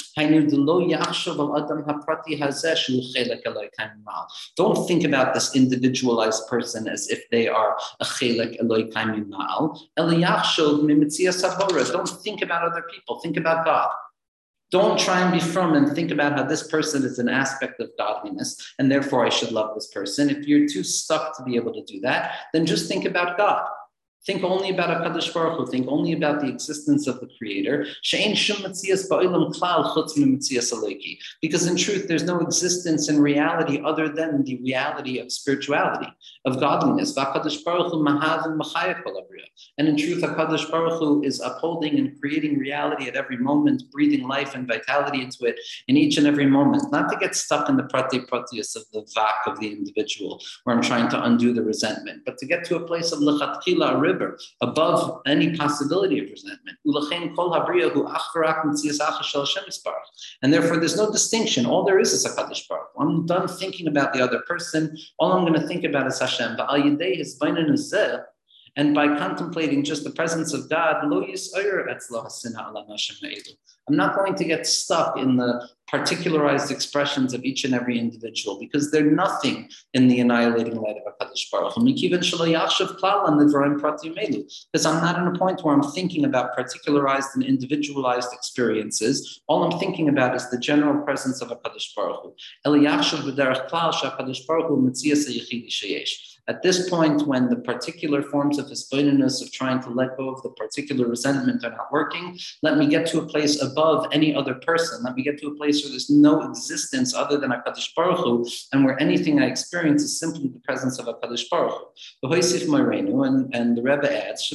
Don't 4.57 4.87
think 4.87 5.05
about 5.05 5.35
this 5.35 5.57
individualized 5.57 6.47
person 6.49 6.89
as 6.89 7.09
if 7.09 7.29
they 7.31 7.49
are 7.49 7.77
a 8.01 8.05
kaimim 8.05 9.31
don't 11.91 12.09
think 12.23 12.43
about 12.43 12.63
other 12.63 12.85
people, 12.93 13.21
think 13.21 13.37
about 13.37 13.65
God. 13.65 13.91
Don't 14.73 14.99
try 14.99 15.21
and 15.21 15.33
be 15.33 15.39
firm 15.39 15.75
and 15.75 15.95
think 15.95 16.11
about 16.11 16.33
how 16.33 16.43
this 16.43 16.67
person 16.67 17.05
is 17.05 17.21
an 17.21 17.29
aspect 17.29 17.81
of 17.81 17.91
godliness 17.97 18.75
and 18.79 18.91
therefore 18.91 19.25
I 19.25 19.29
should 19.29 19.53
love 19.53 19.75
this 19.75 19.87
person. 19.89 20.29
If 20.29 20.47
you're 20.47 20.69
too 20.69 20.83
stuck 20.83 21.37
to 21.37 21.45
be 21.45 21.55
able 21.55 21.73
to 21.73 21.85
do 21.85 22.01
that, 22.01 22.35
then 22.53 22.67
just 22.67 22.89
think 22.89 23.05
about 23.05 23.39
God. 23.39 23.65
Think 24.27 24.43
only 24.43 24.71
about 24.71 24.91
HaKadosh 24.91 25.33
Baruch 25.33 25.59
Hu. 25.59 25.67
Think 25.67 25.87
only 25.89 26.13
about 26.13 26.41
the 26.41 26.49
existence 26.49 27.07
of 27.07 27.21
the 27.21 27.29
Creator. 27.39 27.87
Because 31.41 31.67
in 31.67 31.77
truth, 31.77 32.09
there's 32.09 32.25
no 32.25 32.41
existence 32.41 33.09
in 33.09 33.21
reality 33.21 33.81
other 33.85 34.09
than 34.09 34.43
the 34.43 34.59
reality 34.63 35.19
of 35.19 35.31
spirituality, 35.31 36.09
of 36.45 36.59
godliness. 36.59 37.17
And 37.17 37.27
in 39.89 39.97
truth, 39.97 40.23
HaKadosh 40.23 40.71
Baruch 40.71 40.99
Hu 40.99 41.23
is 41.23 41.41
upholding 41.41 41.99
and 41.99 42.19
creating 42.21 42.59
reality 42.59 43.07
at 43.07 43.15
every 43.15 43.37
moment, 43.37 43.85
breathing 43.93 44.27
life 44.27 44.55
and 44.55 44.67
vitality 44.67 45.23
into 45.23 45.45
it 45.45 45.61
in 45.87 45.97
each 45.97 46.19
and 46.19 46.27
every 46.27 46.47
moment. 46.47 46.91
Not 46.91 47.09
to 47.11 47.17
get 47.17 47.37
stuck 47.37 47.69
in 47.69 47.77
the 47.77 47.85
prati 47.85 48.19
of 48.19 48.27
the 48.29 49.07
vak 49.17 49.47
of 49.47 49.61
the 49.61 49.71
individual, 49.71 50.43
where 50.65 50.75
I'm 50.75 50.83
trying 50.83 51.09
to 51.11 51.23
undo 51.23 51.53
the 51.53 51.63
resentment, 51.63 52.25
but 52.25 52.39
to 52.39 52.47
get 52.47 52.65
to 52.65 52.75
a 52.77 52.81
place 52.81 53.13
of 53.13 53.21
lechatchila, 53.21 54.01
above 54.61 55.23
any 55.27 55.57
possibility 55.57 56.19
of 56.19 56.31
resentment. 56.31 56.77
And 60.43 60.53
therefore, 60.53 60.77
there's 60.79 60.97
no 60.97 61.11
distinction. 61.11 61.67
All 61.67 61.85
there 61.85 61.99
is 61.99 62.13
is 62.13 62.25
a 62.25 62.31
HaKadosh 62.31 62.69
Baruch 62.69 62.87
I'm 62.99 63.27
done 63.27 63.49
thinking 63.49 63.89
about 63.89 64.13
the 64.13 64.23
other 64.23 64.41
person. 64.41 64.97
All 65.19 65.33
I'm 65.33 65.45
going 65.47 65.61
to 65.61 65.67
think 65.67 65.85
about 65.85 66.07
is 66.07 66.19
Hashem. 66.19 66.57
And 68.77 68.95
by 68.95 69.17
contemplating 69.17 69.85
just 69.85 70.05
the 70.05 70.11
presence 70.11 70.53
of 70.53 70.69
God, 70.69 70.97
I'm 73.89 73.97
not 73.97 74.17
going 74.17 74.35
to 74.35 74.45
get 74.45 74.67
stuck 74.67 75.17
in 75.17 75.37
the 75.37 75.69
particularized 75.87 76.71
expressions 76.71 77.33
of 77.33 77.45
each 77.45 77.65
and 77.65 77.73
every 77.73 77.99
individual 77.99 78.59
because 78.59 78.91
they're 78.91 79.11
nothing 79.11 79.71
in 79.95 80.09
the 80.09 80.21
annihilating 80.21 80.75
light 80.75 80.97
of 80.97 81.15
HaKadosh 81.15 81.51
Baruch 81.51 81.73
Hu. 81.75 81.85
Because 81.85 82.03
I'm 84.85 85.03
not 85.03 85.19
in 85.19 85.29
a 85.29 85.39
point 85.39 85.65
where 85.65 85.75
I'm 85.75 85.83
thinking 85.83 86.25
about 86.25 86.55
particularized 86.55 87.31
and 87.35 87.45
individualized 87.45 88.33
experiences. 88.33 89.41
All 89.47 89.63
I'm 89.63 89.79
thinking 89.79 90.09
about 90.09 90.35
is 90.35 90.51
the 90.51 90.59
general 90.59 91.03
presence 91.05 91.41
of 91.41 91.49
HaKadosh 91.49 91.95
Baruch 91.95 92.23
Hu. 92.25 92.35
At 96.49 96.63
this 96.63 96.89
point, 96.89 97.27
when 97.27 97.49
the 97.49 97.57
particular 97.57 98.23
forms 98.23 98.59
of 98.59 98.67
hisbaininess 98.67 99.43
of 99.43 99.51
trying 99.51 99.83
to 99.83 99.91
let 99.91 100.17
go 100.17 100.29
of 100.31 100.43
the 100.43 100.51
particular 100.51 101.09
resentment 101.09 101.65
are 101.65 101.71
not 101.71 101.91
working, 101.91 102.39
let 102.63 102.79
me 102.79 102.87
get 102.87 103.07
to 103.09 103.21
a 103.21 103.27
place 103.27 103.61
above 103.61 104.07
any 104.13 104.33
other 104.33 104.55
person. 104.55 105.03
Let 105.03 105.17
me 105.17 105.25
get 105.25 105.39
to 105.41 105.49
a 105.49 105.57
place 105.57 105.83
where 105.83 105.91
there's 105.91 106.09
no 106.09 106.43
existence 106.49 107.15
other 107.15 107.37
than 107.39 107.51
HaKadosh 107.51 107.95
Baruch 107.97 108.19
Hu, 108.19 108.47
and 108.73 108.85
where 108.85 109.01
anything 109.01 109.41
I 109.41 109.47
experience 109.47 110.05
is 110.05 110.21
simply 110.21 110.47
the 110.49 110.61
presence 110.61 111.01
of 111.01 111.07
HaKadosh 111.07 111.51
Baruch 111.51 111.73
Hu. 111.73 111.87
And, 113.25 113.55
and 113.55 113.77
the 113.77 113.83
Rebbe 113.83 114.27
adds, 114.29 114.53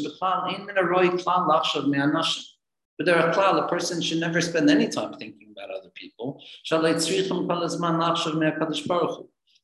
but 2.98 3.05
there 3.05 3.17
are 3.17 3.33
klal, 3.33 3.65
a 3.65 3.67
person 3.67 4.00
should 4.00 4.19
never 4.19 4.39
spend 4.41 4.69
any 4.69 4.88
time 4.88 5.13
thinking 5.15 5.50
about 5.51 5.71
other 5.71 5.89
people. 5.95 6.39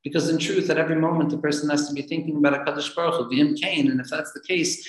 Because 0.08 0.30
in 0.30 0.38
truth, 0.38 0.70
at 0.70 0.78
every 0.78 0.96
moment, 0.96 1.32
the 1.32 1.38
person 1.38 1.70
has 1.70 1.90
to 1.90 1.94
be 1.94 2.02
thinking 2.02 2.38
about 2.38 2.54
a 2.54 2.60
Kadosh 2.60 2.96
Baruch 2.96 3.16
Hu, 3.16 3.30
V'im 3.30 3.60
Kain, 3.60 3.92
and 3.92 4.00
if 4.00 4.08
that's 4.08 4.32
the 4.32 4.40
case, 4.40 4.88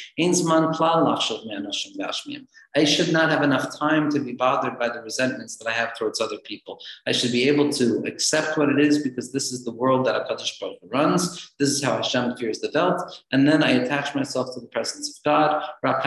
I 2.77 2.85
should 2.85 3.13
not 3.13 3.31
have 3.31 3.43
enough 3.43 3.79
time 3.79 4.11
to 4.11 4.21
be 4.21 4.33
bothered 4.33 4.79
by 4.79 4.89
the 4.89 5.01
resentments 5.01 5.57
that 5.57 5.69
I 5.69 5.73
have 5.73 5.97
towards 5.97 6.21
other 6.21 6.39
people. 6.39 6.81
I 7.07 7.13
should 7.13 7.33
be 7.33 7.49
able 7.49 7.71
to 7.73 8.05
accept 8.07 8.59
what 8.59 8.69
it 8.69 8.79
is 8.79 9.03
because 9.03 9.33
this 9.33 9.53
is 9.53 9.65
the 9.65 9.73
world 9.73 10.07
that 10.07 10.17
a 10.17 10.21
Kadosh 10.21 10.61
Baruch 10.61 10.79
Hu 10.83 10.89
runs. 10.89 11.51
This 11.59 11.71
is 11.71 11.83
how 11.83 11.97
Hashem 11.97 12.37
fears 12.37 12.61
the 12.61 12.71
Welt. 12.75 13.23
And 13.33 13.49
then 13.49 13.63
I 13.63 13.71
attach 13.71 14.15
myself 14.15 14.55
to 14.55 14.61
the 14.61 14.67
presence 14.67 15.19
of 15.19 15.25
God. 15.25 15.65
But 15.83 16.05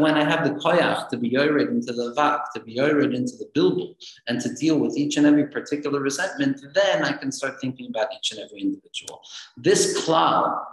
when 0.00 0.14
I 0.14 0.24
have 0.24 0.44
the 0.44 0.54
koyach 0.54 1.08
to 1.08 1.16
be 1.16 1.28
yored 1.28 1.68
into 1.68 1.92
the 1.92 2.14
vak, 2.16 2.44
to 2.54 2.60
be 2.60 2.72
yored 2.72 3.14
into 3.14 3.36
the 3.36 3.48
bilbul, 3.54 3.94
and 4.28 4.40
to 4.40 4.54
deal 4.54 4.78
with 4.78 4.96
each 4.96 5.16
and 5.16 5.26
every 5.26 5.48
particular 5.48 6.00
resentment, 6.00 6.60
then 6.74 7.04
I 7.04 7.12
can 7.12 7.32
start 7.32 7.60
thinking 7.60 7.88
about 7.90 8.08
each 8.16 8.32
and 8.32 8.40
every 8.40 8.60
individual. 8.60 9.20
This 9.56 10.04
cloud 10.04 10.64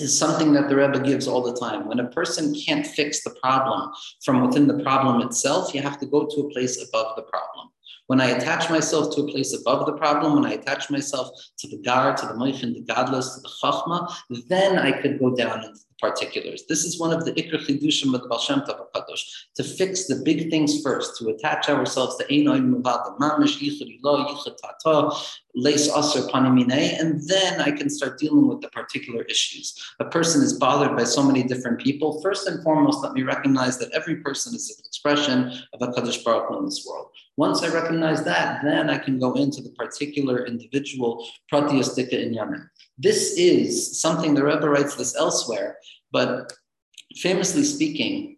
is 0.00 0.16
something 0.16 0.52
that 0.52 0.68
the 0.68 0.76
Rebbe 0.76 1.00
gives 1.00 1.28
all 1.28 1.42
the 1.42 1.58
time. 1.58 1.86
When 1.86 2.00
a 2.00 2.08
person 2.08 2.54
can't 2.54 2.86
fix 2.86 3.22
the 3.22 3.34
problem 3.42 3.90
from 4.24 4.44
within 4.46 4.66
the 4.66 4.82
problem 4.82 5.20
itself, 5.22 5.74
you 5.74 5.82
have 5.82 6.00
to 6.00 6.06
go 6.06 6.26
to 6.26 6.40
a 6.40 6.50
place 6.50 6.82
above 6.82 7.14
the 7.16 7.22
problem. 7.22 7.68
When 8.06 8.20
I 8.20 8.30
attach 8.30 8.68
myself 8.68 9.14
to 9.14 9.22
a 9.22 9.30
place 9.30 9.54
above 9.58 9.86
the 9.86 9.94
problem, 9.94 10.34
when 10.34 10.44
I 10.44 10.54
attach 10.54 10.90
myself 10.90 11.30
to 11.58 11.68
the 11.68 11.78
gar, 11.78 12.14
to 12.14 12.26
the 12.26 12.34
moichin, 12.34 12.74
the 12.74 12.82
Godless, 12.82 13.34
to 13.34 13.40
the 13.40 13.48
chachma, 13.62 14.12
then 14.48 14.78
I 14.78 15.00
could 15.00 15.18
go 15.18 15.34
down 15.34 15.64
into 15.64 15.80
particulars. 16.04 16.64
This 16.68 16.84
is 16.84 17.00
one 17.00 17.12
of 17.16 17.24
the 17.24 17.32
ikr 17.32 17.58
chidushim 17.66 18.14
of 18.14 18.22
the 18.22 18.28
Baal 18.28 18.38
Shem 18.38 18.60
Tov 18.60 18.78
HaKadosh, 18.84 19.22
to 19.56 19.64
fix 19.64 20.06
the 20.06 20.16
big 20.28 20.50
things 20.50 20.82
first, 20.82 21.18
to 21.18 21.28
attach 21.30 21.68
ourselves 21.68 22.16
to 22.18 22.24
Einoy 22.34 22.60
Muvada, 22.72 23.18
Mamish, 23.18 23.56
Yichud 23.64 23.88
Ilo, 23.96 24.14
Yichud 24.28 24.56
Tata, 24.62 24.94
Leis 25.56 25.88
Aser 25.98 26.26
Panimine, 26.32 27.00
and 27.00 27.26
then 27.28 27.60
I 27.60 27.70
can 27.70 27.88
start 27.88 28.18
dealing 28.18 28.48
with 28.48 28.60
the 28.60 28.68
particular 28.68 29.22
issues. 29.22 29.66
A 30.00 30.04
person 30.04 30.42
is 30.42 30.54
bothered 30.54 30.96
by 30.96 31.04
so 31.04 31.22
many 31.22 31.42
different 31.42 31.80
people. 31.80 32.20
First 32.20 32.48
and 32.48 32.62
foremost, 32.62 33.02
let 33.02 33.12
me 33.12 33.22
recognize 33.22 33.78
that 33.78 33.92
every 33.92 34.16
person 34.16 34.54
is 34.54 34.68
an 34.70 34.84
expression 34.84 35.38
of 35.72 35.80
a 35.80 35.92
Kadosh 35.92 36.22
Baruch 36.24 36.48
Hu 36.48 36.58
in 36.58 36.64
this 36.64 36.84
world. 36.88 37.08
Once 37.36 37.62
I 37.62 37.68
recognize 37.68 38.22
that, 38.24 38.62
then 38.64 38.90
I 38.90 38.98
can 38.98 39.18
go 39.18 39.34
into 39.34 39.60
the 39.62 39.70
particular 39.70 40.46
individual 40.46 41.26
Pratyastika 41.52 42.12
in 42.12 42.34
Yemen. 42.34 42.68
This 42.98 43.36
is 43.36 44.00
something 44.00 44.34
the 44.34 44.44
Rebbe 44.44 44.68
writes 44.68 44.94
this 44.94 45.16
elsewhere, 45.16 45.78
but 46.12 46.52
famously 47.16 47.64
speaking, 47.64 48.36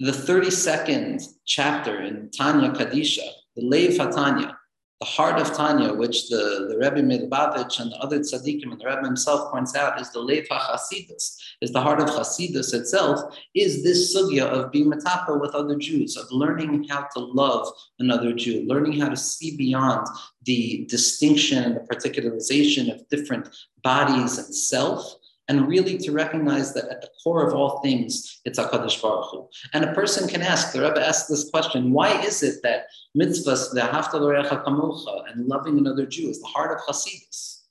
the 0.00 0.12
32nd 0.12 1.22
chapter 1.44 2.00
in 2.02 2.30
Tanya 2.30 2.70
Kadisha, 2.70 3.28
the 3.56 3.62
Lev 3.62 3.94
Hatanya, 3.94 4.54
the 5.00 5.06
heart 5.06 5.40
of 5.40 5.52
Tanya, 5.54 5.92
which 5.92 6.28
the, 6.28 6.66
the 6.68 6.76
Rebbe 6.76 7.06
Milbavitch 7.06 7.78
and 7.78 7.92
the 7.92 7.96
other 7.98 8.18
tzaddikim 8.18 8.72
and 8.72 8.80
the 8.80 8.86
Rebbe 8.86 9.04
himself 9.04 9.52
points 9.52 9.76
out, 9.76 10.00
is 10.00 10.10
the 10.10 10.18
Lev 10.18 10.44
HaChasidus, 10.50 11.36
is 11.60 11.72
the 11.72 11.80
heart 11.80 12.00
of 12.00 12.08
Chasidus 12.08 12.74
itself, 12.74 13.38
is 13.54 13.84
this 13.84 14.16
sugya 14.16 14.44
of 14.44 14.72
being 14.72 14.90
metapa 14.90 15.40
with 15.40 15.54
other 15.54 15.76
Jews, 15.76 16.16
of 16.16 16.26
learning 16.32 16.84
how 16.88 17.06
to 17.14 17.20
love 17.20 17.68
another 18.00 18.32
Jew, 18.32 18.64
learning 18.66 18.98
how 19.00 19.08
to 19.08 19.16
see 19.16 19.56
beyond 19.56 20.06
the 20.48 20.86
distinction 20.88 21.62
and 21.62 21.76
the 21.76 21.86
particularization 21.90 22.84
of 22.92 23.06
different 23.10 23.46
bodies 23.82 24.38
and 24.38 24.52
self, 24.54 25.02
and 25.48 25.68
really 25.68 25.96
to 25.98 26.10
recognize 26.10 26.72
that 26.74 26.88
at 26.88 27.02
the 27.02 27.10
core 27.22 27.46
of 27.46 27.54
all 27.54 27.80
things, 27.80 28.40
it's 28.46 28.58
HaKadosh 28.58 29.00
Baruch 29.02 29.26
Hu. 29.30 29.48
And 29.74 29.84
a 29.84 29.92
person 29.92 30.26
can 30.26 30.40
ask, 30.40 30.72
the 30.72 30.80
Rebbe 30.80 31.06
asked 31.06 31.28
this 31.28 31.50
question, 31.50 31.92
why 31.92 32.10
is 32.22 32.42
it 32.42 32.56
that 32.62 32.86
mitzvahs, 33.16 33.72
the 33.74 33.82
hafta 33.82 34.18
kamucha, 34.18 35.30
and 35.30 35.46
loving 35.46 35.76
another 35.78 36.06
Jew 36.06 36.30
is 36.30 36.40
the 36.40 36.48
heart 36.48 36.72
of 36.74 36.80
Hasidus? 36.86 37.64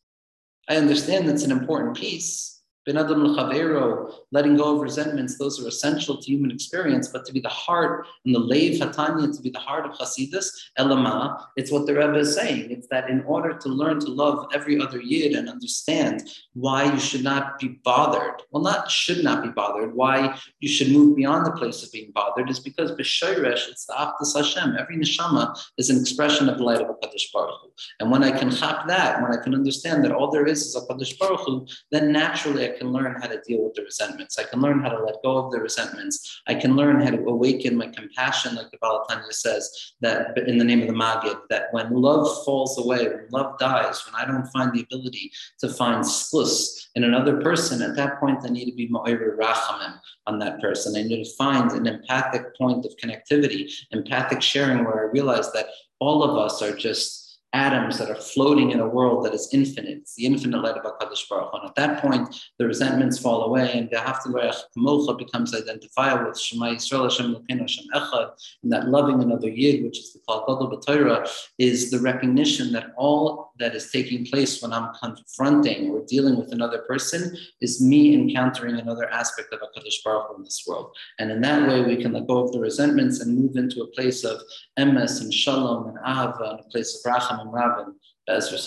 I 0.70 0.76
understand 0.78 1.28
that's 1.28 1.44
an 1.44 1.52
important 1.52 1.98
piece, 1.98 2.57
Ben 2.88 2.98
Adam 2.98 3.22
L'Chavero, 3.22 4.13
letting 4.32 4.56
go 4.56 4.75
of 4.75 4.82
resentments, 4.82 5.38
those 5.38 5.62
are 5.62 5.67
essential 5.67 6.15
to 6.15 6.25
human 6.25 6.51
experience, 6.51 7.10
but 7.10 7.25
to 7.25 7.34
be 7.34 7.41
the 7.41 7.50
heart 7.50 8.08
and 8.25 8.34
the 8.34 8.39
Lev 8.39 8.75
Hatanya, 8.75 9.36
to 9.36 9.41
be 9.41 9.50
the 9.50 9.60
heart 9.60 9.86
of 9.86 9.91
Hasidus, 9.91 10.48
Elama, 10.79 11.38
it's 11.58 11.70
what 11.70 11.86
the 11.86 11.94
Rebbe 11.94 12.15
is 12.15 12.34
saying. 12.34 12.72
It's 12.72 12.88
that 12.88 13.10
in 13.10 13.24
order 13.25 13.53
to 13.58 13.67
learn 13.67 14.00
to 14.00 14.08
love 14.08 14.48
every 14.53 14.79
other 14.79 15.01
Yid 15.01 15.34
and 15.34 15.50
understand 15.50 16.29
why 16.53 16.86
you 16.86 16.98
should 16.98 17.25
not 17.25 17.60
be 17.60 17.77
bothered, 17.84 18.41
well, 18.51 18.63
not 18.63 18.89
should 18.89 19.22
not 19.22 19.44
be 19.44 19.50
bothered, 19.50 19.94
why 19.94 20.38
you 20.62 20.70
should 20.70 20.89
move 20.89 21.17
beyond 21.17 21.46
the 21.46 21.51
place 21.51 21.84
of 21.84 21.91
being 21.91 22.12
bothered 22.12 22.50
is 22.50 22.62
because 22.62 22.91
B'Shoresh, 22.94 23.67
it's 23.67 23.86
the 23.86 23.96
Achdus 23.96 24.34
Hashem. 24.34 24.77
Every 24.79 24.96
neshama 24.96 25.60
is 25.77 25.89
an 25.89 26.00
expression 26.00 26.48
of 26.48 26.58
the 26.58 26.63
light 26.63 26.79
of 26.79 26.88
HaKadosh 26.88 27.34
Baruch 27.34 27.60
Hu. 27.63 27.70
And 28.00 28.10
when 28.10 28.24
I 28.24 28.32
can 28.32 28.50
chap 28.50 28.88
that, 28.88 29.22
when 29.22 29.38
I 29.38 29.44
can 29.44 29.53
understand 29.53 30.06
that 30.06 30.13
all 30.13 30.32
there 30.32 30.48
is 30.48 30.62
is 30.62 30.75
HaKadosh 30.77 31.20
Baruch 31.20 31.41
Hu, 31.41 31.67
then 31.91 32.13
naturally 32.13 32.63
I 32.65 32.77
can 32.78 32.92
learn 32.92 33.20
how 33.22 33.28
to 33.28 33.42
deal 33.42 33.64
with 33.64 33.74
the 33.74 33.84
resentments. 33.84 34.38
I 34.40 34.44
can 34.44 34.62
learn 34.62 34.82
how 34.82 34.90
to 34.90 35.04
let 35.04 35.22
go 35.24 35.38
of 35.38 35.52
the 35.52 35.60
resentments. 35.60 36.42
I 36.48 36.56
can 36.56 36.76
learn 36.76 37.02
how 37.02 37.12
to 37.12 37.24
awaken 37.26 37.76
my 37.78 37.88
compassion, 37.88 38.56
like 38.56 38.72
the 38.72 38.78
Baal 38.80 39.06
HaTanya 39.10 39.34
says, 39.34 39.94
that 40.02 40.38
in 40.48 40.58
the 40.58 40.64
name 40.64 40.82
of 40.82 40.88
the 40.88 40.94
Magid, 40.94 41.40
that 41.50 41.66
when 41.72 41.92
love 41.94 42.28
falls 42.46 42.78
away, 42.78 43.08
when 43.08 43.28
love 43.32 43.58
dies, 43.60 44.06
when 44.06 44.16
I 44.16 44.26
don't 44.26 44.48
find 44.48 44.72
the 44.74 44.82
ability 44.82 45.32
to 45.60 45.70
find 45.70 46.04
sklus 46.04 46.88
in 46.96 47.04
another 47.04 47.42
person, 47.42 47.82
at 47.82 47.96
that 47.96 48.20
point 48.20 48.40
I 48.44 48.50
need 48.50 48.66
to 48.66 48.76
be 48.76 48.90
ma'ir 48.90 49.38
rachamim 49.38 50.00
on 50.26 50.40
that 50.40 50.62
person. 50.62 50.96
I 50.96 51.04
need 51.08 51.24
to 51.24 51.36
find 51.36 51.72
an 51.72 51.88
empathic 51.88 52.56
point 52.58 52.86
of 52.86 52.96
connectivity, 52.98 53.72
empathic 53.92 54.42
sharing, 54.42 54.84
where 54.84 55.08
I 55.08 55.12
realize 55.12 55.52
that 55.54 55.68
all 56.00 56.24
of 56.24 56.38
us 56.38 56.62
are 56.62 56.76
just 56.76 57.27
atoms 57.58 57.98
that 57.98 58.10
are 58.10 58.22
floating 58.34 58.70
in 58.72 58.80
a 58.80 58.88
world 58.88 59.26
that 59.26 59.34
is 59.34 59.50
infinite. 59.52 59.98
It's 59.98 60.16
the 60.16 60.28
infinite 60.28 60.62
light 60.62 60.78
of 60.78 60.84
HaKadosh 60.84 61.28
Baruch 61.28 61.50
Hu. 61.52 61.58
And 61.58 61.70
at 61.70 61.76
that 61.76 62.02
point, 62.02 62.26
the 62.60 62.68
resentments 62.68 63.18
fall 63.18 63.46
away 63.46 63.72
and 63.74 63.90
the 63.90 63.98
Haftalarech 63.98 64.60
Kamocha 64.78 65.18
becomes 65.18 65.56
identifiable 65.56 66.28
with 66.28 66.40
Shema 66.40 66.68
Yisrael 66.68 67.04
Hashem 67.04 67.34
Elokeinu 67.34 67.62
Hashem 67.62 67.86
Echad. 67.96 68.30
And 68.62 68.72
that 68.72 68.90
loving 68.90 69.22
another 69.24 69.50
Yid, 69.50 69.84
which 69.84 69.98
is 69.98 70.14
the 70.14 70.20
Kal 70.28 70.46
Gadol 70.48 70.70
B'Torah, 70.72 71.28
is 71.58 71.90
the 71.90 72.00
recognition 72.00 72.72
that 72.74 72.94
all 72.96 73.54
that 73.60 73.74
is 73.74 73.90
taking 73.92 74.24
place 74.26 74.62
when 74.62 74.72
I'm 74.72 74.94
confronting 75.02 75.90
or 75.90 76.06
dealing 76.06 76.38
with 76.38 76.52
another 76.52 76.80
person 76.80 77.36
is 77.60 77.82
me 77.82 78.14
encountering 78.14 78.76
another 78.76 79.10
aspect 79.10 79.52
of 79.52 79.62
HaKadosh 79.62 80.04
Baruch 80.06 80.28
Hu 80.30 80.36
in 80.38 80.44
this 80.44 80.64
world. 80.68 80.96
And 81.18 81.32
in 81.32 81.42
that 81.42 81.68
way, 81.68 81.82
we 81.82 81.98
can 82.02 82.14
let 82.14 82.28
go 82.28 82.44
of 82.44 82.52
the 82.52 82.60
resentments 82.60 83.20
and 83.20 83.36
move 83.36 83.56
into 83.56 83.82
a 83.82 83.88
place 83.88 84.24
of 84.24 84.40
emes 84.78 85.22
and 85.22 85.34
shalom 85.34 85.88
and 85.88 85.98
ahava 86.00 86.52
and 86.52 86.60
a 86.60 86.70
place 86.72 86.92
of 86.96 87.12
racham 87.12 87.47
and 87.48 87.54
rabin, 87.54 87.96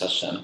Hashem. 0.01 0.39